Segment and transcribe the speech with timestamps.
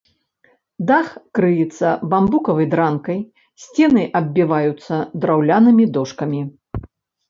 [0.91, 1.07] Дах
[1.39, 3.19] крыецца бамбукавай дранкай,
[3.67, 4.93] сцены аббіваюцца
[5.23, 6.41] драўлянымі дошкамі.